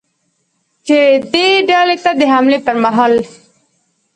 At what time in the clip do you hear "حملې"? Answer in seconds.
2.33-2.59